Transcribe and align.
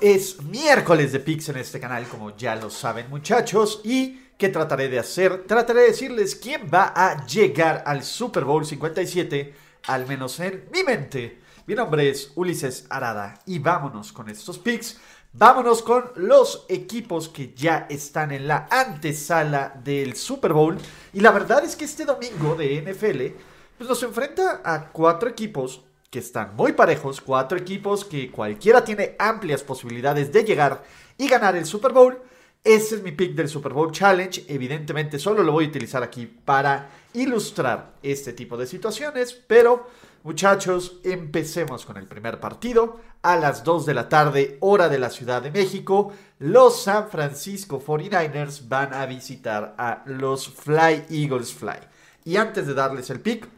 Es 0.00 0.40
miércoles 0.44 1.10
de 1.10 1.18
Pix 1.18 1.48
en 1.48 1.56
este 1.56 1.80
canal, 1.80 2.06
como 2.06 2.36
ya 2.36 2.54
lo 2.54 2.70
saben 2.70 3.10
muchachos, 3.10 3.80
y 3.82 4.28
¿qué 4.38 4.48
trataré 4.48 4.88
de 4.88 5.00
hacer? 5.00 5.42
Trataré 5.44 5.80
de 5.80 5.86
decirles 5.88 6.36
quién 6.36 6.70
va 6.72 6.92
a 6.94 7.26
llegar 7.26 7.82
al 7.84 8.04
Super 8.04 8.44
Bowl 8.44 8.64
57, 8.64 9.52
al 9.88 10.06
menos 10.06 10.38
en 10.38 10.68
mi 10.72 10.84
mente. 10.84 11.40
Mi 11.66 11.74
nombre 11.74 12.08
es 12.08 12.30
Ulises 12.36 12.86
Arada 12.90 13.40
y 13.44 13.58
vámonos 13.58 14.12
con 14.12 14.28
estos 14.28 14.60
picks. 14.60 14.98
Vámonos 15.32 15.82
con 15.82 16.12
los 16.14 16.64
equipos 16.68 17.28
que 17.28 17.52
ya 17.52 17.88
están 17.90 18.30
en 18.30 18.46
la 18.46 18.68
antesala 18.70 19.80
del 19.82 20.14
Super 20.14 20.52
Bowl. 20.52 20.78
Y 21.12 21.18
la 21.18 21.32
verdad 21.32 21.64
es 21.64 21.74
que 21.74 21.86
este 21.86 22.04
domingo 22.04 22.54
de 22.54 22.82
NFL 22.82 23.36
pues 23.76 23.90
nos 23.90 24.02
enfrenta 24.04 24.60
a 24.64 24.90
cuatro 24.90 25.28
equipos 25.28 25.82
que 26.10 26.20
están 26.20 26.56
muy 26.56 26.72
parejos, 26.72 27.20
cuatro 27.20 27.58
equipos 27.58 28.04
que 28.04 28.30
cualquiera 28.30 28.82
tiene 28.82 29.14
amplias 29.18 29.62
posibilidades 29.62 30.32
de 30.32 30.44
llegar 30.44 30.82
y 31.18 31.28
ganar 31.28 31.56
el 31.56 31.66
Super 31.66 31.92
Bowl. 31.92 32.18
Ese 32.64 32.96
es 32.96 33.02
mi 33.02 33.12
pick 33.12 33.34
del 33.34 33.48
Super 33.48 33.72
Bowl 33.72 33.92
Challenge. 33.92 34.44
Evidentemente 34.48 35.18
solo 35.18 35.42
lo 35.42 35.52
voy 35.52 35.66
a 35.66 35.68
utilizar 35.68 36.02
aquí 36.02 36.26
para 36.26 36.90
ilustrar 37.12 37.94
este 38.02 38.32
tipo 38.32 38.56
de 38.56 38.66
situaciones, 38.66 39.32
pero 39.32 39.86
muchachos, 40.22 41.00
empecemos 41.04 41.84
con 41.84 41.96
el 41.96 42.06
primer 42.06 42.40
partido. 42.40 43.00
A 43.22 43.36
las 43.36 43.64
2 43.64 43.84
de 43.84 43.94
la 43.94 44.08
tarde, 44.08 44.58
hora 44.60 44.88
de 44.88 44.98
la 44.98 45.10
Ciudad 45.10 45.42
de 45.42 45.50
México, 45.50 46.12
los 46.38 46.82
San 46.82 47.08
Francisco 47.08 47.82
49ers 47.84 48.68
van 48.68 48.94
a 48.94 49.04
visitar 49.06 49.74
a 49.76 50.02
los 50.06 50.48
Fly 50.48 51.04
Eagles 51.10 51.52
Fly. 51.52 51.78
Y 52.24 52.36
antes 52.36 52.66
de 52.66 52.74
darles 52.74 53.10
el 53.10 53.20
pick, 53.20 53.48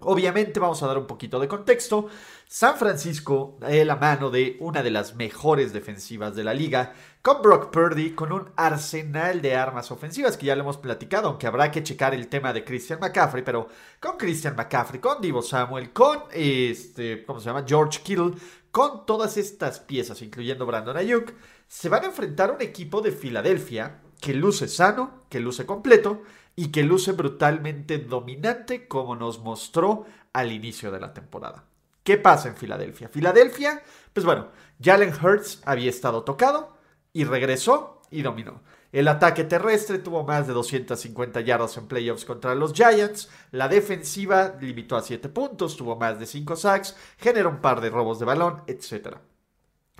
Obviamente 0.00 0.60
vamos 0.60 0.80
a 0.80 0.86
dar 0.86 0.96
un 0.96 1.08
poquito 1.08 1.40
de 1.40 1.48
contexto. 1.48 2.06
San 2.46 2.76
Francisco, 2.76 3.56
de 3.58 3.84
la 3.84 3.96
mano 3.96 4.30
de 4.30 4.56
una 4.60 4.80
de 4.84 4.92
las 4.92 5.16
mejores 5.16 5.72
defensivas 5.72 6.36
de 6.36 6.44
la 6.44 6.54
liga, 6.54 6.92
con 7.20 7.42
Brock 7.42 7.72
Purdy, 7.72 8.12
con 8.12 8.32
un 8.32 8.48
arsenal 8.54 9.42
de 9.42 9.56
armas 9.56 9.90
ofensivas 9.90 10.36
que 10.36 10.46
ya 10.46 10.54
lo 10.54 10.62
hemos 10.62 10.76
platicado, 10.76 11.26
aunque 11.26 11.48
habrá 11.48 11.72
que 11.72 11.82
checar 11.82 12.14
el 12.14 12.28
tema 12.28 12.52
de 12.52 12.64
Christian 12.64 13.00
McCaffrey, 13.00 13.42
pero 13.42 13.66
con 13.98 14.16
Christian 14.16 14.54
McCaffrey, 14.54 15.00
con 15.00 15.20
Divo 15.20 15.42
Samuel, 15.42 15.92
con 15.92 16.22
este, 16.32 17.24
¿cómo 17.24 17.40
se 17.40 17.46
llama? 17.46 17.64
George 17.66 18.00
Kittle, 18.04 18.34
con 18.70 19.04
todas 19.04 19.36
estas 19.36 19.80
piezas, 19.80 20.22
incluyendo 20.22 20.64
Brandon 20.64 20.96
Ayuk, 20.96 21.32
se 21.66 21.88
van 21.88 22.04
a 22.04 22.06
enfrentar 22.06 22.50
a 22.50 22.52
un 22.52 22.62
equipo 22.62 23.00
de 23.00 23.10
Filadelfia 23.10 24.00
que 24.20 24.32
luce 24.32 24.68
sano, 24.68 25.24
que 25.28 25.40
luce 25.40 25.66
completo 25.66 26.22
y 26.58 26.72
que 26.72 26.82
luce 26.82 27.12
brutalmente 27.12 27.98
dominante 27.98 28.88
como 28.88 29.14
nos 29.14 29.38
mostró 29.38 30.06
al 30.32 30.50
inicio 30.50 30.90
de 30.90 30.98
la 30.98 31.14
temporada. 31.14 31.66
¿Qué 32.02 32.16
pasa 32.16 32.48
en 32.48 32.56
Filadelfia? 32.56 33.08
Filadelfia, 33.08 33.80
pues 34.12 34.26
bueno, 34.26 34.48
Jalen 34.82 35.14
Hurts 35.14 35.62
había 35.64 35.88
estado 35.88 36.24
tocado 36.24 36.76
y 37.12 37.22
regresó 37.22 38.02
y 38.10 38.22
dominó. 38.22 38.60
El 38.90 39.06
ataque 39.06 39.44
terrestre 39.44 40.00
tuvo 40.00 40.24
más 40.24 40.48
de 40.48 40.52
250 40.52 41.42
yardas 41.42 41.76
en 41.76 41.86
playoffs 41.86 42.24
contra 42.24 42.56
los 42.56 42.72
Giants. 42.72 43.30
La 43.52 43.68
defensiva 43.68 44.56
limitó 44.60 44.96
a 44.96 45.02
7 45.02 45.28
puntos, 45.28 45.76
tuvo 45.76 45.94
más 45.94 46.18
de 46.18 46.26
5 46.26 46.56
sacks, 46.56 46.96
generó 47.18 47.50
un 47.50 47.60
par 47.60 47.80
de 47.80 47.90
robos 47.90 48.18
de 48.18 48.24
balón, 48.24 48.64
etc. 48.66 49.18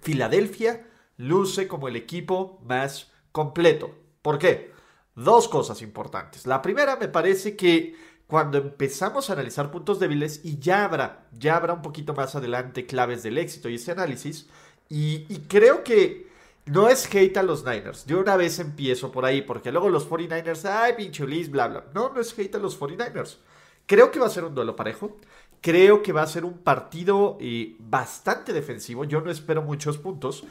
Filadelfia 0.02 0.88
luce 1.18 1.68
como 1.68 1.86
el 1.86 1.94
equipo 1.94 2.58
más 2.64 3.12
completo. 3.30 3.94
¿Por 4.22 4.40
qué? 4.40 4.76
Dos 5.18 5.48
cosas 5.48 5.82
importantes. 5.82 6.46
La 6.46 6.62
primera 6.62 6.94
me 6.94 7.08
parece 7.08 7.56
que 7.56 7.96
cuando 8.28 8.58
empezamos 8.58 9.28
a 9.28 9.32
analizar 9.32 9.72
puntos 9.72 9.98
débiles, 9.98 10.42
y 10.44 10.60
ya 10.60 10.84
habrá, 10.84 11.26
ya 11.32 11.56
habrá 11.56 11.72
un 11.72 11.82
poquito 11.82 12.14
más 12.14 12.36
adelante 12.36 12.86
claves 12.86 13.24
del 13.24 13.36
éxito 13.36 13.68
y 13.68 13.74
ese 13.74 13.90
análisis, 13.90 14.46
y, 14.88 15.24
creo 15.48 15.82
que 15.82 16.28
no 16.66 16.88
es 16.88 17.12
hate 17.12 17.36
a 17.36 17.42
los 17.42 17.64
Niners. 17.64 18.06
De 18.06 18.14
una 18.14 18.36
vez 18.36 18.60
empiezo 18.60 19.10
por 19.10 19.24
ahí, 19.24 19.42
porque 19.42 19.72
luego 19.72 19.88
los 19.88 20.08
49ers, 20.08 20.70
ay, 20.70 20.92
pinche 20.96 21.24
bla, 21.24 21.66
bla. 21.66 21.84
No, 21.94 22.12
no 22.12 22.20
es 22.20 22.38
hate 22.38 22.54
a 22.54 22.58
los 22.58 22.78
49ers. 22.78 23.38
Creo 23.86 24.12
que 24.12 24.20
va 24.20 24.26
a 24.26 24.30
ser 24.30 24.44
un 24.44 24.54
duelo 24.54 24.76
parejo. 24.76 25.16
Creo 25.60 26.00
que 26.00 26.12
va 26.12 26.22
a 26.22 26.26
ser 26.28 26.44
un 26.44 26.58
partido 26.58 27.38
eh, 27.40 27.74
bastante 27.80 28.52
defensivo. 28.52 29.02
Yo 29.02 29.20
no 29.20 29.32
espero 29.32 29.62
muchos 29.62 29.98
puntos. 29.98 30.44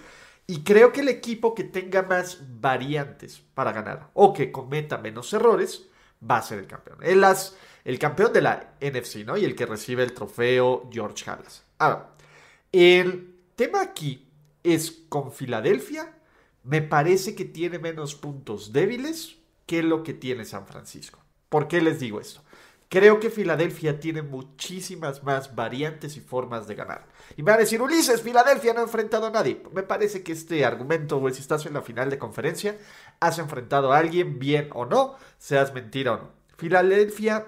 Y 0.48 0.64
creo 0.64 0.94
que 0.94 1.02
el 1.02 1.10
equipo 1.10 1.54
que 1.54 1.66
tenga 1.66 2.04
más 2.04 2.40
variantes 2.62 3.44
para 3.54 3.74
ganar 3.74 4.12
o 4.14 4.32
que 4.32 4.50
cometa 4.50 4.98
menos 4.98 5.34
errores 5.34 5.88
va 6.24 6.38
a 6.38 6.42
ser 6.42 6.60
el 6.60 6.68
campeón. 6.68 7.00
El, 7.02 7.24
el 7.84 8.00
campeón 8.00 8.32
de 8.32 8.42
la 8.42 8.76
NFC, 8.80 9.26
¿no? 9.26 9.36
Y 9.36 9.44
el 9.44 9.56
que 9.56 9.66
recibe 9.66 10.04
el 10.04 10.14
trofeo 10.14 10.90
George 10.90 11.30
Halas. 11.30 11.66
Ahora, 11.78 12.16
el 12.72 13.36
tema 13.56 13.82
aquí 13.82 14.26
es 14.64 14.92
con 15.10 15.34
Filadelfia, 15.34 16.18
me 16.64 16.82
parece 16.82 17.36
que 17.36 17.46
tiene 17.46 17.78
menos 17.78 18.16
puntos 18.16 18.72
débiles 18.72 19.38
que 19.66 19.84
lo 19.84 20.02
que 20.02 20.14
tiene 20.14 20.46
San 20.46 20.66
Francisco. 20.66 21.20
¿Por 21.50 21.68
qué 21.68 21.82
les 21.82 22.00
digo 22.00 22.20
esto? 22.20 22.42
Creo 22.90 23.20
que 23.20 23.30
Filadelfia 23.30 24.00
tiene 24.00 24.22
muchísimas 24.22 25.22
más 25.22 25.56
variantes 25.56 26.16
y 26.16 26.22
formas 26.22 26.68
de 26.68 26.76
ganar. 26.76 27.06
Y 27.36 27.44
me 27.44 27.52
van 27.52 27.60
a 27.60 27.64
decir, 27.64 27.82
Ulises, 27.82 28.22
Filadelfia 28.22 28.74
no 28.74 28.80
ha 28.80 28.84
enfrentado 28.84 29.26
a 29.26 29.32
nadie. 29.32 29.62
Me 29.74 29.84
parece 29.84 30.24
que 30.24 30.32
este 30.32 30.64
argumento, 30.64 31.20
güey, 31.20 31.34
si 31.34 31.42
estás 31.42 31.66
en 31.66 31.74
la 31.74 31.82
final 31.82 32.10
de 32.10 32.18
conferencia, 32.18 32.78
has 33.20 33.40
enfrentado 33.40 33.92
a 33.92 33.98
alguien, 33.98 34.40
bien 34.40 34.70
o 34.74 34.86
no, 34.86 35.16
seas 35.38 35.74
mentira 35.74 36.14
o 36.14 36.18
no. 36.18 36.32
Filadelfia, 36.58 37.48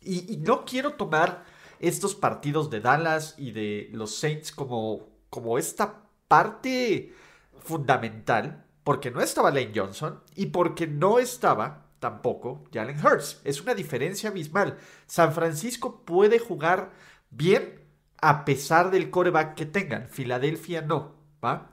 y, 0.00 0.36
no 0.36 0.64
quiero 0.64 0.94
tomar 0.94 1.44
estos 1.80 2.14
partidos 2.14 2.70
de 2.70 2.80
Dallas 2.80 3.34
y 3.36 3.50
de 3.50 3.88
los 3.92 4.14
Saints 4.14 4.52
como, 4.52 5.08
como 5.30 5.58
esta 5.58 6.04
parte 6.28 7.12
fundamental, 7.58 8.66
porque 8.84 9.10
no 9.10 9.20
estaba 9.20 9.50
Lane 9.50 9.72
Johnson 9.74 10.22
y 10.36 10.46
porque 10.46 10.86
no 10.86 11.18
estaba 11.18 11.83
tampoco 12.04 12.64
Jalen 12.70 12.98
Hurts. 13.02 13.40
Es 13.44 13.62
una 13.62 13.74
diferencia 13.74 14.28
abismal. 14.28 14.76
San 15.06 15.32
Francisco 15.32 16.04
puede 16.04 16.38
jugar 16.38 16.92
bien 17.30 17.80
a 18.20 18.44
pesar 18.44 18.90
del 18.90 19.08
coreback 19.08 19.54
que 19.54 19.64
tengan. 19.64 20.10
Filadelfia 20.10 20.82
no, 20.82 21.14
¿va? 21.42 21.70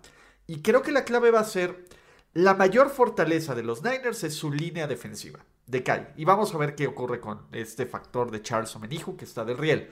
Y 0.47 0.61
creo 0.61 0.83
que 0.83 0.93
la 0.93 1.03
clave 1.03 1.31
va 1.31 1.41
a 1.41 1.43
ser 1.43 1.83
la 2.31 2.53
mayor 2.53 2.91
fortaleza 2.91 3.55
de 3.55 3.63
los 3.63 3.83
Niners 3.83 4.23
es 4.23 4.33
su 4.33 4.53
línea 4.53 4.87
defensiva 4.87 5.39
de 5.67 5.83
calle. 5.83 6.07
Y 6.15 6.23
vamos 6.23 6.55
a 6.55 6.57
ver 6.57 6.75
qué 6.75 6.87
ocurre 6.87 7.19
con 7.19 7.47
este 7.51 7.85
factor 7.85 8.31
de 8.31 8.41
Charles 8.41 8.73
Omenijo 8.73 9.17
que 9.17 9.25
está 9.25 9.43
del 9.43 9.57
riel. 9.57 9.89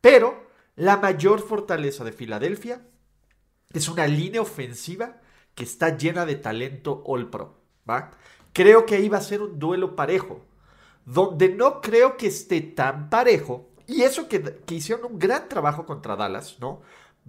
Pero 0.00 0.46
la 0.76 0.96
mayor 0.96 1.40
fortaleza 1.40 2.04
de 2.04 2.12
Filadelfia 2.12 2.86
es 3.72 3.88
una 3.88 4.06
línea 4.06 4.42
ofensiva 4.42 5.20
que 5.56 5.64
está 5.64 5.96
llena 5.96 6.24
de 6.24 6.36
talento 6.36 7.02
all 7.04 7.30
pro, 7.30 7.64
¿va? 7.90 8.12
Creo 8.52 8.86
que 8.86 9.08
va 9.08 9.18
a 9.18 9.22
ser 9.22 9.42
un 9.42 9.58
duelo 9.58 9.96
parejo. 9.96 10.44
Donde 11.04 11.48
no 11.48 11.80
creo 11.80 12.16
que 12.16 12.28
esté 12.28 12.60
tan 12.60 13.10
parejo, 13.10 13.68
y 13.86 14.02
eso 14.02 14.28
que, 14.28 14.60
hicieron 14.70 15.12
un 15.12 15.18
gran 15.18 15.48
trabajo 15.48 15.84
contra 15.84 16.16
Dallas, 16.16 16.58
¿no? 16.60 16.82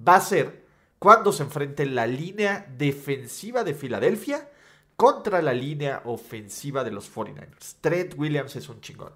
Va 0.08 0.16
a 0.16 0.22
ser 0.22 0.64
cuando 1.00 1.32
se 1.32 1.44
enfrente 1.44 1.86
la 1.86 2.08
línea 2.08 2.66
defensiva 2.78 3.64
de 3.64 3.74
Filadelfia 3.74 4.50
contra 4.96 5.42
la 5.42 5.54
línea 5.54 6.02
ofensiva 6.06 6.84
de 6.84 6.92
los 6.92 7.14
49ers. 7.14 7.76
Trent 7.82 8.14
Williams 8.18 8.56
es 8.56 8.70
un 8.70 8.80
chingón. 8.80 9.12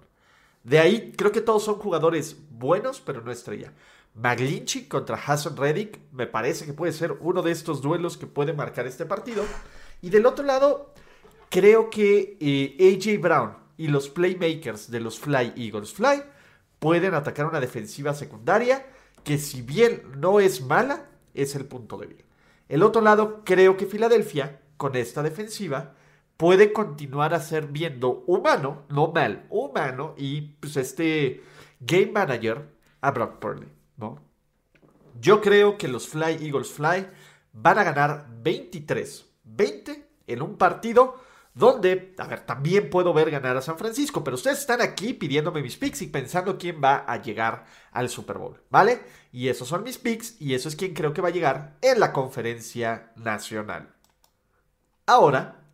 De 0.64 0.78
ahí 0.78 1.12
creo 1.16 1.32
que 1.32 1.40
todos 1.40 1.64
son 1.64 1.76
jugadores 1.76 2.36
buenos, 2.50 3.00
pero 3.00 3.22
no 3.22 3.30
estrella. 3.30 3.72
McGlinchey 4.14 4.86
contra 4.88 5.16
Hassan 5.16 5.56
Reddick 5.56 5.98
me 6.12 6.26
parece 6.26 6.66
que 6.66 6.72
puede 6.72 6.92
ser 6.92 7.12
uno 7.20 7.42
de 7.42 7.52
estos 7.52 7.80
duelos 7.80 8.18
que 8.18 8.26
puede 8.26 8.52
marcar 8.52 8.86
este 8.86 9.06
partido. 9.06 9.44
Y 10.02 10.10
del 10.10 10.26
otro 10.26 10.44
lado, 10.44 10.92
creo 11.50 11.90
que 11.90 12.36
eh, 12.40 12.96
AJ 12.96 13.20
Brown 13.20 13.56
y 13.76 13.88
los 13.88 14.08
playmakers 14.08 14.90
de 14.90 15.00
los 15.00 15.18
Fly 15.18 15.54
Eagles 15.56 15.92
Fly 15.92 16.22
pueden 16.78 17.14
atacar 17.14 17.46
una 17.46 17.60
defensiva 17.60 18.14
secundaria 18.14 18.86
que 19.24 19.38
si 19.38 19.62
bien 19.62 20.02
no 20.16 20.40
es 20.40 20.62
mala, 20.62 21.06
es 21.34 21.54
el 21.54 21.66
punto 21.66 21.96
débil. 21.96 22.24
El 22.68 22.82
otro 22.82 23.00
lado, 23.00 23.42
creo 23.44 23.76
que 23.76 23.86
Filadelfia, 23.86 24.60
con 24.76 24.96
esta 24.96 25.22
defensiva, 25.22 25.94
puede 26.36 26.72
continuar 26.72 27.34
a 27.34 27.40
ser 27.40 27.66
viendo 27.66 28.24
humano, 28.26 28.84
no 28.88 29.08
mal, 29.08 29.46
humano, 29.50 30.14
y 30.16 30.40
pues 30.40 30.76
este 30.76 31.42
game 31.80 32.12
manager 32.12 32.68
a 33.00 33.10
Brock 33.10 33.38
Purdy, 33.38 33.66
¿no? 33.96 34.20
Yo 35.20 35.40
creo 35.40 35.76
que 35.76 35.88
los 35.88 36.08
Fly 36.08 36.46
Eagles 36.46 36.70
Fly 36.70 37.06
van 37.52 37.78
a 37.78 37.84
ganar 37.84 38.26
23, 38.42 39.26
20 39.44 40.08
en 40.28 40.42
un 40.42 40.56
partido 40.56 41.20
donde, 41.58 42.14
a 42.18 42.26
ver, 42.28 42.46
también 42.46 42.88
puedo 42.88 43.12
ver 43.12 43.32
ganar 43.32 43.56
a 43.56 43.62
San 43.62 43.76
Francisco, 43.76 44.22
pero 44.22 44.36
ustedes 44.36 44.60
están 44.60 44.80
aquí 44.80 45.12
pidiéndome 45.12 45.60
mis 45.60 45.76
picks 45.76 46.02
y 46.02 46.06
pensando 46.06 46.56
quién 46.56 46.80
va 46.82 46.98
a 46.98 47.20
llegar 47.20 47.66
al 47.90 48.08
Super 48.08 48.38
Bowl, 48.38 48.62
¿vale? 48.70 49.02
Y 49.32 49.48
esos 49.48 49.66
son 49.66 49.82
mis 49.82 49.98
picks 49.98 50.40
y 50.40 50.54
eso 50.54 50.68
es 50.68 50.76
quien 50.76 50.94
creo 50.94 51.12
que 51.12 51.20
va 51.20 51.28
a 51.28 51.32
llegar 51.32 51.76
en 51.82 51.98
la 51.98 52.12
conferencia 52.12 53.10
nacional. 53.16 53.92
Ahora, 55.04 55.64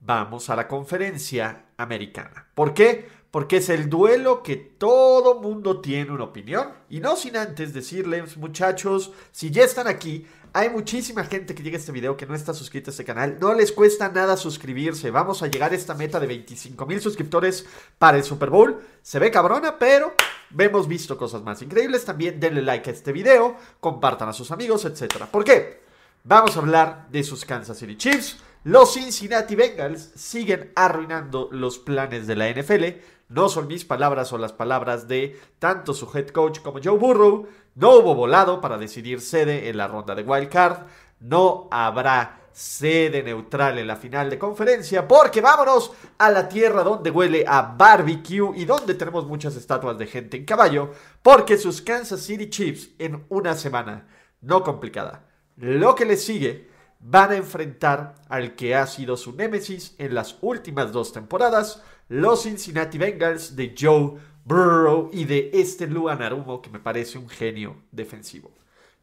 vamos 0.00 0.48
a 0.48 0.56
la 0.56 0.66
conferencia 0.66 1.66
americana. 1.76 2.48
¿Por 2.54 2.72
qué? 2.72 3.06
Porque 3.34 3.56
es 3.56 3.68
el 3.68 3.90
duelo 3.90 4.44
que 4.44 4.54
todo 4.54 5.40
mundo 5.40 5.80
tiene 5.80 6.12
una 6.12 6.22
opinión. 6.22 6.68
Y 6.88 7.00
no 7.00 7.16
sin 7.16 7.36
antes 7.36 7.74
decirles, 7.74 8.36
muchachos, 8.36 9.10
si 9.32 9.50
ya 9.50 9.64
están 9.64 9.88
aquí, 9.88 10.24
hay 10.52 10.70
muchísima 10.70 11.24
gente 11.24 11.52
que 11.52 11.64
llega 11.64 11.76
a 11.76 11.80
este 11.80 11.90
video 11.90 12.16
que 12.16 12.26
no 12.26 12.36
está 12.36 12.54
suscrita 12.54 12.90
a 12.90 12.92
este 12.92 13.04
canal. 13.04 13.38
No 13.40 13.52
les 13.52 13.72
cuesta 13.72 14.08
nada 14.08 14.36
suscribirse. 14.36 15.10
Vamos 15.10 15.42
a 15.42 15.48
llegar 15.48 15.72
a 15.72 15.74
esta 15.74 15.96
meta 15.96 16.20
de 16.20 16.28
25 16.28 16.86
mil 16.86 17.00
suscriptores 17.00 17.66
para 17.98 18.18
el 18.18 18.22
Super 18.22 18.50
Bowl. 18.50 18.80
Se 19.02 19.18
ve 19.18 19.32
cabrona, 19.32 19.80
pero 19.80 20.14
hemos 20.56 20.86
visto 20.86 21.18
cosas 21.18 21.42
más 21.42 21.60
increíbles. 21.60 22.04
También 22.04 22.38
denle 22.38 22.62
like 22.62 22.88
a 22.88 22.92
este 22.92 23.10
video, 23.10 23.56
compartan 23.80 24.28
a 24.28 24.32
sus 24.32 24.52
amigos, 24.52 24.84
etc. 24.84 25.24
¿Por 25.28 25.42
qué? 25.42 25.82
Vamos 26.22 26.56
a 26.56 26.60
hablar 26.60 27.08
de 27.10 27.24
sus 27.24 27.44
Kansas 27.44 27.78
City 27.78 27.96
Chiefs. 27.96 28.38
Los 28.64 28.94
Cincinnati 28.94 29.56
Bengals 29.56 30.10
siguen 30.14 30.72
arruinando 30.74 31.50
los 31.52 31.78
planes 31.78 32.26
de 32.26 32.34
la 32.34 32.48
NFL. 32.48 32.98
No 33.28 33.50
son 33.50 33.66
mis 33.66 33.84
palabras 33.84 34.32
o 34.32 34.38
las 34.38 34.54
palabras 34.54 35.06
de 35.06 35.38
tanto 35.58 35.92
su 35.92 36.10
head 36.16 36.28
coach 36.28 36.60
como 36.60 36.80
Joe 36.82 36.96
Burrow. 36.96 37.46
No 37.74 37.96
hubo 37.96 38.14
volado 38.14 38.62
para 38.62 38.78
decidir 38.78 39.20
sede 39.20 39.68
en 39.68 39.76
la 39.76 39.86
ronda 39.86 40.14
de 40.14 40.22
Wild 40.22 40.48
Card. 40.48 40.86
No 41.20 41.68
habrá 41.70 42.40
sede 42.52 43.22
neutral 43.22 43.78
en 43.78 43.86
la 43.86 43.96
final 43.96 44.30
de 44.30 44.38
conferencia 44.38 45.06
porque 45.06 45.42
vámonos 45.42 45.92
a 46.16 46.30
la 46.30 46.48
tierra 46.48 46.82
donde 46.82 47.10
huele 47.10 47.44
a 47.46 47.60
barbecue 47.76 48.56
y 48.56 48.64
donde 48.64 48.94
tenemos 48.94 49.26
muchas 49.26 49.56
estatuas 49.56 49.98
de 49.98 50.06
gente 50.06 50.38
en 50.38 50.46
caballo 50.46 50.90
porque 51.20 51.58
sus 51.58 51.82
Kansas 51.82 52.22
City 52.22 52.48
Chiefs 52.48 52.92
en 52.98 53.26
una 53.28 53.52
semana 53.52 54.08
no 54.40 54.64
complicada. 54.64 55.28
Lo 55.56 55.94
que 55.94 56.06
les 56.06 56.24
sigue 56.24 56.72
van 57.06 57.32
a 57.32 57.36
enfrentar 57.36 58.14
al 58.28 58.54
que 58.56 58.74
ha 58.74 58.86
sido 58.86 59.18
su 59.18 59.34
némesis 59.34 59.94
en 59.98 60.14
las 60.14 60.38
últimas 60.40 60.90
dos 60.90 61.12
temporadas, 61.12 61.82
los 62.08 62.44
Cincinnati 62.44 62.96
Bengals 62.96 63.54
de 63.54 63.74
Joe 63.78 64.14
Burrow 64.44 65.10
y 65.12 65.24
de 65.24 65.50
este 65.52 65.86
Luan 65.86 66.22
Arumo 66.22 66.62
que 66.62 66.70
me 66.70 66.78
parece 66.78 67.18
un 67.18 67.28
genio 67.28 67.76
defensivo. 67.92 68.50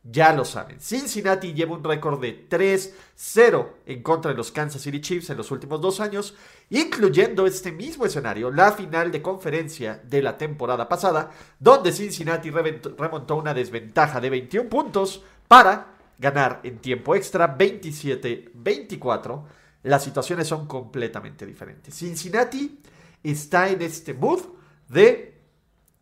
Ya 0.03 0.33
lo 0.33 0.45
saben, 0.45 0.79
Cincinnati 0.81 1.53
lleva 1.53 1.75
un 1.75 1.83
récord 1.83 2.19
de 2.19 2.49
3-0 2.49 3.67
en 3.85 4.01
contra 4.01 4.31
de 4.31 4.37
los 4.37 4.51
Kansas 4.51 4.81
City 4.81 4.99
Chiefs 4.99 5.29
en 5.29 5.37
los 5.37 5.51
últimos 5.51 5.79
dos 5.79 5.99
años, 5.99 6.33
incluyendo 6.71 7.45
este 7.45 7.71
mismo 7.71 8.07
escenario, 8.07 8.49
la 8.49 8.71
final 8.71 9.11
de 9.11 9.21
conferencia 9.21 10.01
de 10.03 10.23
la 10.23 10.39
temporada 10.39 10.89
pasada, 10.89 11.29
donde 11.59 11.91
Cincinnati 11.91 12.49
remontó 12.49 13.35
una 13.35 13.53
desventaja 13.53 14.19
de 14.19 14.31
21 14.31 14.67
puntos 14.69 15.23
para 15.47 16.00
ganar 16.21 16.61
en 16.63 16.77
tiempo 16.77 17.15
extra 17.15 17.57
27-24. 17.57 19.43
Las 19.83 20.03
situaciones 20.03 20.47
son 20.47 20.67
completamente 20.67 21.45
diferentes. 21.45 21.95
Cincinnati 21.95 22.79
está 23.23 23.69
en 23.69 23.81
este 23.81 24.13
mood 24.13 24.41
de 24.87 25.41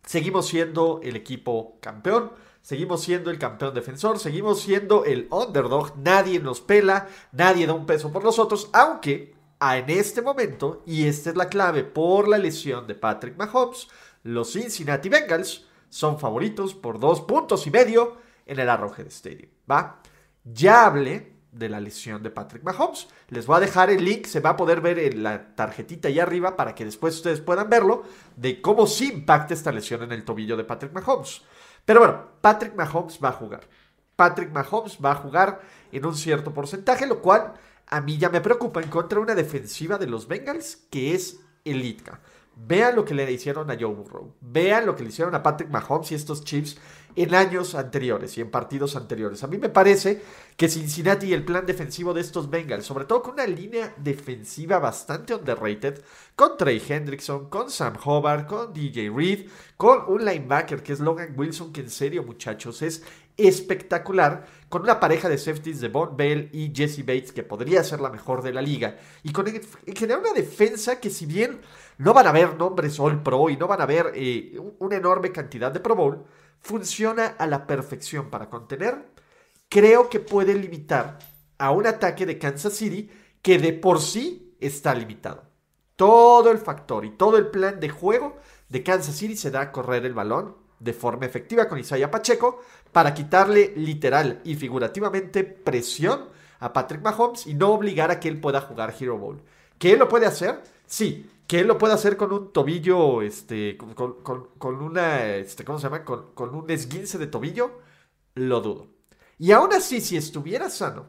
seguimos 0.05 0.47
siendo 0.47 0.99
el 1.01 1.15
equipo 1.15 1.77
campeón, 1.81 2.31
seguimos 2.61 3.01
siendo 3.01 3.31
el 3.31 3.39
campeón 3.39 3.73
defensor, 3.73 4.19
seguimos 4.19 4.61
siendo 4.61 5.05
el 5.05 5.27
underdog, 5.31 5.97
nadie 5.97 6.39
nos 6.39 6.61
pela, 6.61 7.07
nadie 7.31 7.65
da 7.65 7.73
un 7.73 7.85
peso 7.85 8.11
por 8.11 8.23
nosotros, 8.23 8.69
aunque 8.73 9.35
en 9.61 9.89
este 9.89 10.21
momento, 10.21 10.83
y 10.85 11.05
esta 11.05 11.29
es 11.29 11.35
la 11.35 11.49
clave 11.49 11.83
por 11.83 12.27
la 12.27 12.37
lesión 12.37 12.87
de 12.87 12.95
Patrick 12.95 13.37
Mahomes, 13.37 13.87
los 14.23 14.51
Cincinnati 14.51 15.09
Bengals 15.09 15.65
son 15.89 16.19
favoritos 16.19 16.73
por 16.73 16.99
dos 16.99 17.21
puntos 17.21 17.65
y 17.67 17.71
medio 17.71 18.17
en 18.45 18.59
el 18.59 18.69
Arrowhead 18.69 19.07
Stadium, 19.07 19.49
¿va? 19.69 20.01
Ya 20.43 20.85
hablé 20.85 21.39
de 21.51 21.69
la 21.69 21.79
lesión 21.79 22.23
de 22.23 22.29
Patrick 22.29 22.63
Mahomes. 22.63 23.07
Les 23.29 23.45
voy 23.45 23.57
a 23.57 23.59
dejar 23.59 23.89
el 23.89 24.03
link, 24.03 24.25
se 24.25 24.39
va 24.39 24.51
a 24.51 24.57
poder 24.57 24.81
ver 24.81 24.99
en 24.99 25.23
la 25.23 25.55
tarjetita 25.55 26.07
ahí 26.07 26.19
arriba 26.19 26.55
para 26.55 26.75
que 26.75 26.85
después 26.85 27.15
ustedes 27.15 27.41
puedan 27.41 27.69
verlo 27.69 28.03
de 28.35 28.61
cómo 28.61 28.87
sí 28.87 29.11
impacta 29.11 29.53
esta 29.53 29.71
lesión 29.71 30.03
en 30.03 30.11
el 30.11 30.23
tobillo 30.23 30.57
de 30.57 30.63
Patrick 30.63 30.93
Mahomes. 30.93 31.41
Pero 31.85 31.99
bueno, 32.01 32.23
Patrick 32.41 32.75
Mahomes 32.75 33.19
va 33.23 33.29
a 33.29 33.33
jugar. 33.33 33.61
Patrick 34.15 34.51
Mahomes 34.51 34.97
va 35.03 35.11
a 35.11 35.15
jugar 35.15 35.61
en 35.91 36.05
un 36.05 36.15
cierto 36.15 36.53
porcentaje, 36.53 37.07
lo 37.07 37.21
cual 37.21 37.53
a 37.87 38.01
mí 38.01 38.17
ya 38.17 38.29
me 38.29 38.41
preocupa 38.41 38.81
en 38.81 38.89
contra 38.89 39.17
de 39.17 39.23
una 39.23 39.35
defensiva 39.35 39.97
de 39.97 40.07
los 40.07 40.27
Bengals 40.27 40.75
que 40.91 41.15
es 41.15 41.39
elítica. 41.65 42.19
Vean 42.61 42.95
lo 42.95 43.05
que 43.05 43.13
le 43.13 43.31
hicieron 43.31 43.71
a 43.71 43.77
Joe 43.79 43.93
Burrow. 43.93 44.35
Vean 44.41 44.85
lo 44.85 44.95
que 44.95 45.03
le 45.03 45.09
hicieron 45.09 45.33
a 45.33 45.41
Patrick 45.41 45.69
Mahomes 45.69 46.11
y 46.11 46.15
estos 46.15 46.43
Chiefs 46.43 46.77
en 47.15 47.33
años 47.33 47.75
anteriores 47.75 48.37
y 48.37 48.41
en 48.41 48.51
partidos 48.51 48.95
anteriores. 48.95 49.43
A 49.43 49.47
mí 49.47 49.57
me 49.57 49.69
parece 49.69 50.21
que 50.55 50.69
Cincinnati 50.69 51.27
y 51.27 51.33
el 51.33 51.45
plan 51.45 51.65
defensivo 51.65 52.13
de 52.13 52.21
estos 52.21 52.49
Bengals, 52.49 52.85
sobre 52.85 53.05
todo 53.05 53.23
con 53.23 53.33
una 53.33 53.47
línea 53.47 53.93
defensiva 53.97 54.79
bastante 54.79 55.33
underrated, 55.33 56.01
con 56.35 56.57
Trey 56.57 56.81
Hendrickson, 56.85 57.49
con 57.49 57.69
Sam 57.69 57.95
Hobart, 58.03 58.47
con 58.47 58.73
DJ 58.73 59.09
Reed, 59.09 59.49
con 59.75 60.03
un 60.07 60.23
linebacker 60.23 60.83
que 60.83 60.93
es 60.93 60.99
Logan 60.99 61.33
Wilson, 61.37 61.73
que 61.73 61.81
en 61.81 61.89
serio 61.89 62.23
muchachos 62.23 62.81
es 62.81 63.03
espectacular, 63.47 64.45
con 64.69 64.83
una 64.83 64.99
pareja 64.99 65.29
de 65.29 65.37
safeties 65.37 65.81
de 65.81 65.87
Von 65.87 66.15
Bell 66.15 66.49
y 66.53 66.71
Jesse 66.75 66.99
Bates 67.05 67.31
que 67.31 67.43
podría 67.43 67.83
ser 67.83 68.01
la 68.01 68.09
mejor 68.09 68.41
de 68.41 68.53
la 68.53 68.61
liga, 68.61 68.97
y 69.23 69.31
con 69.31 69.47
en 69.47 69.95
general 69.95 70.21
una 70.21 70.33
defensa 70.33 70.99
que 70.99 71.09
si 71.09 71.25
bien 71.25 71.61
no 71.97 72.13
van 72.13 72.27
a 72.27 72.31
ver 72.31 72.55
nombres 72.55 72.99
All 72.99 73.21
Pro 73.23 73.49
y 73.49 73.57
no 73.57 73.67
van 73.67 73.81
a 73.81 73.85
ver 73.85 74.11
eh, 74.15 74.57
una 74.79 74.95
enorme 74.95 75.31
cantidad 75.31 75.71
de 75.71 75.79
Pro 75.79 75.95
Bowl, 75.95 76.25
funciona 76.59 77.27
a 77.37 77.47
la 77.47 77.65
perfección 77.65 78.29
para 78.29 78.49
contener, 78.49 79.11
creo 79.69 80.09
que 80.09 80.19
puede 80.19 80.53
limitar 80.53 81.19
a 81.57 81.71
un 81.71 81.87
ataque 81.87 82.25
de 82.25 82.37
Kansas 82.37 82.73
City 82.73 83.09
que 83.41 83.59
de 83.59 83.73
por 83.73 84.01
sí 84.01 84.55
está 84.59 84.93
limitado. 84.93 85.43
Todo 85.95 86.51
el 86.51 86.57
factor 86.57 87.05
y 87.05 87.11
todo 87.11 87.37
el 87.37 87.47
plan 87.47 87.79
de 87.79 87.89
juego 87.89 88.37
de 88.69 88.83
Kansas 88.83 89.15
City 89.15 89.35
se 89.35 89.51
da 89.51 89.61
a 89.61 89.71
correr 89.71 90.05
el 90.05 90.13
balón 90.13 90.55
de 90.79 90.93
forma 90.93 91.25
efectiva 91.25 91.67
con 91.67 91.79
Isaiah 91.79 92.11
Pacheco 92.11 92.61
para 92.91 93.13
quitarle 93.13 93.73
literal 93.75 94.41
y 94.43 94.55
figurativamente 94.55 95.43
presión 95.43 96.29
a 96.59 96.73
Patrick 96.73 97.01
Mahomes 97.01 97.47
y 97.47 97.53
no 97.53 97.69
obligar 97.71 98.11
a 98.11 98.19
que 98.19 98.27
él 98.27 98.39
pueda 98.39 98.61
jugar 98.61 98.95
Hero 98.99 99.17
Bowl. 99.17 99.41
¿Que 99.77 99.93
él 99.93 99.99
lo 99.99 100.09
puede 100.09 100.25
hacer? 100.25 100.61
Sí, 100.85 101.29
que 101.47 101.61
él 101.61 101.67
lo 101.67 101.77
puede 101.77 101.93
hacer 101.93 102.17
con 102.17 102.31
un 102.31 102.51
tobillo, 102.51 103.21
este, 103.21 103.77
con, 103.77 104.83
una, 104.83 105.35
este, 105.35 105.63
¿cómo 105.63 105.79
se 105.79 105.83
llama? 105.83 106.03
Con, 106.03 106.33
con, 106.33 106.53
un 106.53 106.69
esguince 106.69 107.17
de 107.17 107.27
tobillo, 107.27 107.79
lo 108.35 108.61
dudo. 108.61 108.87
Y 109.37 109.51
aún 109.51 109.73
así, 109.73 110.01
si 110.01 110.17
estuviera 110.17 110.69
sano, 110.69 111.07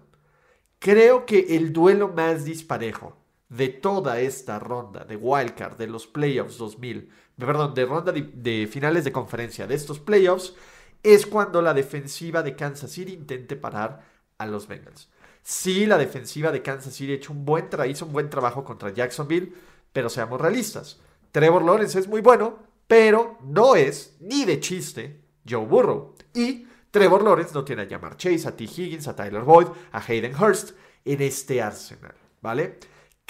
creo 0.79 1.27
que 1.27 1.57
el 1.57 1.73
duelo 1.73 2.09
más 2.09 2.45
disparejo 2.45 3.20
de 3.50 3.69
toda 3.69 4.21
esta 4.21 4.59
ronda 4.59 5.04
de 5.04 5.16
wildcard, 5.16 5.76
de 5.76 5.88
los 5.88 6.07
playoffs 6.07 6.57
2000, 6.57 7.11
perdón, 7.37 7.75
de 7.75 7.85
ronda 7.85 8.12
de, 8.12 8.69
finales 8.71 9.04
de 9.04 9.12
conferencia 9.12 9.66
de 9.66 9.75
estos 9.75 9.99
playoffs, 9.99 10.54
es 11.02 11.26
cuando 11.26 11.61
la 11.61 11.75
defensiva 11.75 12.42
de 12.42 12.54
Kansas 12.54 12.92
City 12.92 13.12
intente 13.12 13.57
parar 13.57 14.02
a 14.38 14.47
los 14.47 14.69
Bengals. 14.69 15.11
Sí, 15.42 15.85
la 15.87 15.99
defensiva 15.99 16.52
de 16.52 16.62
Kansas 16.62 16.95
City 16.95 17.12
hecho 17.12 17.33
un 17.33 17.45
buen 17.45 17.69
hizo 17.88 18.07
un 18.07 18.12
buen 18.12 18.30
trabajo 18.30 18.64
contra 18.64 18.90
Jacksonville, 18.90 19.52
pero 19.92 20.09
seamos 20.09 20.40
realistas. 20.40 21.00
Trevor 21.33 21.62
Lawrence 21.62 21.99
es 21.99 22.07
muy 22.07 22.21
bueno, 22.21 22.59
pero 22.87 23.38
no 23.42 23.75
es 23.75 24.16
ni 24.21 24.45
de 24.45 24.61
chiste 24.61 25.25
Joe 25.49 25.66
Burrow. 25.66 26.14
Y 26.35 26.66
Trevor 26.90 27.25
Lawrence 27.25 27.54
no 27.54 27.64
tiene 27.64 27.83
a 27.83 27.88
Jamar 27.88 28.16
Chase, 28.16 28.47
a 28.47 28.54
T. 28.54 28.64
Higgins, 28.64 29.09
a 29.09 29.16
Tyler 29.16 29.42
Boyd, 29.42 29.69
a 29.90 29.99
Hayden 29.99 30.35
Hurst 30.40 30.76
en 31.04 31.23
este 31.23 31.62
arsenal, 31.62 32.14
¿vale? 32.42 32.78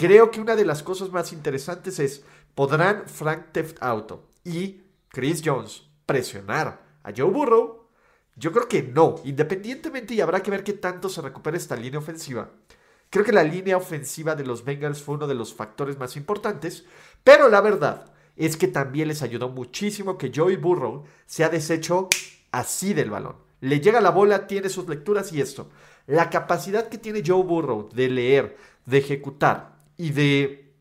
Creo 0.01 0.31
que 0.31 0.41
una 0.41 0.57
de 0.57 0.65
las 0.65 0.83
cosas 0.83 1.11
más 1.11 1.31
interesantes 1.31 1.99
es, 1.99 2.25
¿podrán 2.55 3.03
Frank 3.05 3.49
Theft 3.53 3.83
Auto 3.83 4.31
y 4.45 4.81
Chris 5.11 5.43
Jones 5.45 5.83
presionar 6.07 6.81
a 7.03 7.13
Joe 7.15 7.31
Burrow? 7.31 7.91
Yo 8.35 8.51
creo 8.51 8.67
que 8.67 8.83
no, 8.83 9.17
independientemente 9.25 10.15
y 10.15 10.23
habrá 10.23 10.43
que 10.43 10.51
ver 10.51 10.65
qué 10.65 10.73
tanto 10.73 11.11
se 11.11 11.21
recupera 11.21 11.59
esta 11.59 11.77
línea 11.77 11.99
ofensiva. 11.99 12.49
Creo 13.11 13.27
que 13.27 13.33
la 13.33 13.43
línea 13.43 13.77
ofensiva 13.77 14.35
de 14.35 14.47
los 14.47 14.65
Bengals 14.65 15.03
fue 15.03 15.17
uno 15.17 15.27
de 15.27 15.35
los 15.35 15.53
factores 15.53 15.99
más 15.99 16.17
importantes, 16.17 16.87
pero 17.23 17.51
la 17.51 17.61
verdad 17.61 18.11
es 18.37 18.57
que 18.57 18.69
también 18.69 19.09
les 19.09 19.21
ayudó 19.21 19.51
muchísimo 19.51 20.17
que 20.17 20.33
Joey 20.35 20.57
Burrow 20.57 21.05
se 21.27 21.45
ha 21.45 21.51
deshecho 21.51 22.09
así 22.53 22.95
del 22.95 23.11
balón. 23.11 23.37
Le 23.61 23.81
llega 23.81 24.01
la 24.01 24.13
bola, 24.13 24.47
tiene 24.47 24.71
sus 24.71 24.89
lecturas 24.89 25.31
y 25.35 25.43
esto. 25.43 25.69
La 26.07 26.31
capacidad 26.31 26.89
que 26.89 26.97
tiene 26.97 27.23
Joe 27.23 27.43
Burrow 27.43 27.91
de 27.93 28.09
leer, 28.09 28.57
de 28.87 28.97
ejecutar 28.97 29.79
y 30.01 30.13
de, 30.13 30.73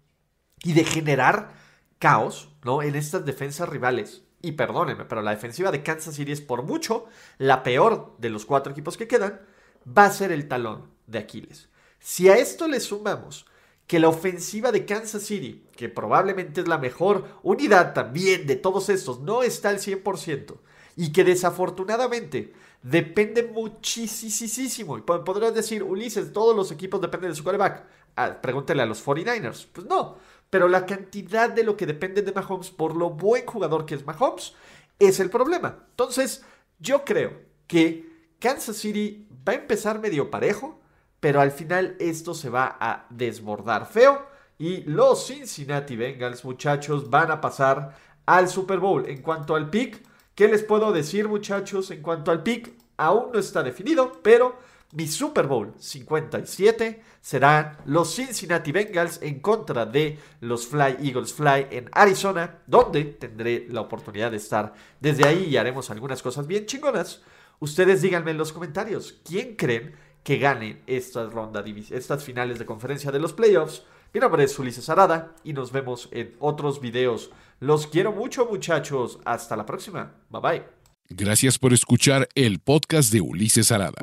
y 0.64 0.72
de 0.72 0.86
generar 0.86 1.52
caos 2.00 2.56
¿no? 2.64 2.82
en 2.82 2.96
estas 2.96 3.26
defensas 3.26 3.68
rivales 3.68 4.24
y 4.42 4.54
perdónenme, 4.54 5.04
pero 5.04 5.22
la 5.22 5.32
defensiva 5.32 5.72
de 5.72 5.84
Kansas 5.84 6.16
City 6.16 6.32
es 6.32 6.40
por 6.40 6.64
mucho 6.64 7.08
la 7.38 7.62
peor 7.62 8.16
de 8.18 8.30
los 8.30 8.46
cuatro 8.46 8.72
equipos 8.72 8.96
que 8.96 9.10
quedan, 9.10 9.42
va 9.86 10.06
a 10.06 10.12
ser 10.12 10.32
el 10.32 10.48
talón 10.48 10.90
de 11.06 11.20
Aquiles. 11.20 11.68
Si 12.00 12.30
a 12.30 12.38
esto 12.38 12.70
le 12.70 12.80
sumamos 12.80 13.46
que 13.88 14.00
la 14.00 14.08
ofensiva 14.08 14.72
de 14.72 14.86
Kansas 14.86 15.24
City, 15.24 15.66
que 15.76 15.90
probablemente 15.90 16.62
es 16.62 16.70
la 16.70 16.78
mejor 16.78 17.40
unidad 17.44 17.94
también 17.94 18.48
de 18.48 18.56
todos 18.56 18.88
estos, 18.88 19.20
no 19.20 19.44
está 19.44 19.68
al 19.68 19.80
100%, 19.80 20.56
y 20.96 21.12
que 21.12 21.26
desafortunadamente 21.26 22.54
depende 22.82 23.44
muchísimo, 23.44 24.98
y 24.98 25.02
podrás 25.02 25.54
decir, 25.54 25.84
Ulises, 25.84 26.32
todos 26.32 26.56
los 26.56 26.72
equipos 26.72 27.02
dependen 27.02 27.32
de 27.32 27.36
su 27.36 27.44
quarterback. 27.44 27.86
Ah, 28.16 28.42
pregúntele 28.42 28.82
a 28.82 28.86
los 28.86 29.06
49ers. 29.06 29.68
Pues 29.72 29.88
no, 29.88 30.18
pero 30.50 30.68
la 30.68 30.86
cantidad 30.86 31.50
de 31.50 31.63
lo 31.63 31.78
que 31.78 31.86
depende 31.86 32.22
de 32.22 32.32
Mahomes 32.32 32.70
por 32.72 32.96
lo 32.96 33.12
buen 33.12 33.46
jugador 33.46 33.86
que 33.86 33.96
es 33.96 34.06
Mahomes 34.06 34.54
es 34.98 35.20
el 35.20 35.30
problema. 35.30 35.86
Entonces, 35.92 36.44
yo 36.80 37.06
creo 37.06 37.34
que 37.68 38.34
Kansas 38.39 38.78
City 38.78 39.28
va 39.48 39.54
a 39.54 39.58
empezar 39.58 40.00
medio 40.00 40.32
parejo, 40.32 40.80
pero 41.20 41.42
al 41.42 41.51
final 41.51 41.96
esto 42.00 42.34
se 42.34 42.50
va 42.50 42.78
a 42.80 43.06
desbordar 43.10 43.86
feo 43.86 44.25
y 44.58 44.82
los 44.82 45.25
Cincinnati 45.25 45.96
Bengals, 45.96 46.44
muchachos, 46.44 47.10
van 47.10 47.32
a 47.32 47.39
pasar 47.39 47.96
al 48.25 48.50
Super 48.50 48.80
Bowl. 48.80 49.08
En 49.08 49.22
cuanto 49.22 49.56
al 49.56 49.70
pick, 49.70 50.04
¿qué 50.36 50.50
les 50.50 50.63
puedo 50.63 50.92
decir, 50.92 51.30
muchachos? 51.30 51.92
En 51.92 52.01
cuanto 52.01 52.30
al 52.30 52.44
pick, 52.44 52.74
aún 52.98 53.32
no 53.32 53.39
está 53.39 53.63
definido, 53.63 54.20
pero 54.22 54.58
mi 54.91 55.08
Super 55.08 55.46
Bowl 55.46 55.74
57 55.77 57.03
serán 57.22 57.77
los 57.86 58.15
Cincinnati 58.15 58.72
Bengals 58.72 59.22
en 59.22 59.39
contra 59.39 59.86
de 59.86 60.17
los 60.41 60.67
Fly 60.67 60.98
Eagles 61.01 61.34
Fly 61.34 61.67
en 61.69 61.89
Arizona, 61.91 62.60
donde 62.65 63.03
tendré 63.05 63.67
la 63.69 63.81
oportunidad 63.81 64.31
de 64.31 64.38
estar 64.38 64.74
desde 65.00 65.27
ahí 65.27 65.46
y 65.46 65.58
haremos 65.58 65.89
algunas 65.89 66.24
cosas 66.24 66.48
bien 66.48 66.65
chingonas. 66.65 67.22
Ustedes 67.60 68.01
díganme 68.01 68.31
en 68.31 68.38
los 68.38 68.51
comentarios, 68.51 69.19
¿quién 69.24 69.55
creen 69.55 69.93
que 70.24 70.38
gane 70.38 70.81
esta 70.88 71.25
ronda, 71.25 71.63
estas 71.91 72.24
finales 72.24 72.58
de 72.58 72.65
conferencia 72.65 73.12
de 73.12 73.19
los 73.19 73.34
playoffs? 73.34 73.84
Mi 74.12 74.19
nombre 74.19 74.43
es 74.43 74.58
Ulises 74.58 74.89
Arada 74.89 75.36
y 75.43 75.53
nos 75.53 75.72
vemos 75.72 76.10
en 76.12 76.36
otros 76.39 76.81
videos. 76.81 77.29
Los 77.60 77.86
quiero 77.86 78.12
mucho 78.12 78.48
muchachos. 78.48 79.19
Hasta 79.24 79.55
la 79.55 79.65
próxima. 79.65 80.13
Bye 80.29 80.41
bye. 80.41 80.63
Gracias 81.10 81.60
por 81.60 81.74
escuchar 81.74 82.27
el 82.34 82.60
podcast 82.60 83.12
de 83.12 83.22
Ulises 83.22 83.72
Arada. 83.72 84.00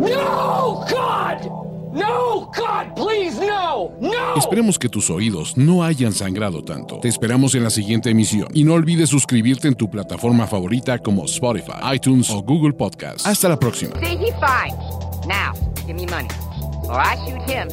No, 0.00 0.84
God! 0.90 1.66
No, 1.96 2.50
God, 2.54 2.94
please, 2.94 3.40
no, 3.40 3.90
no. 4.00 4.34
Esperemos 4.36 4.78
que 4.78 4.90
tus 4.90 5.08
oídos 5.08 5.56
no 5.56 5.82
hayan 5.82 6.12
sangrado 6.12 6.62
tanto. 6.62 6.98
Te 6.98 7.08
esperamos 7.08 7.54
en 7.54 7.64
la 7.64 7.70
siguiente 7.70 8.10
emisión 8.10 8.48
y 8.52 8.64
no 8.64 8.74
olvides 8.74 9.08
suscribirte 9.08 9.68
en 9.68 9.74
tu 9.74 9.88
plataforma 9.88 10.46
favorita 10.46 10.98
como 10.98 11.24
Spotify, 11.24 11.94
iTunes 11.94 12.28
o 12.28 12.42
Google 12.42 12.74
Podcast. 12.74 13.26
Hasta 13.26 13.48
la 13.48 13.58
próxima. 13.58 13.98
See, 14.00 14.18
he 14.18 14.30
Now, 15.26 15.54
give 15.86 15.96
me 15.96 16.04
money, 16.06 16.28
or 16.84 17.00
I 17.00 17.16
shoot 17.24 17.42
him, 17.50 17.68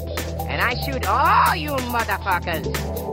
and 0.47 0.61
I 0.61 0.75
shoot 0.85 1.05
all 1.05 1.55
you 1.57 1.75
motherfuckers. 1.91 3.12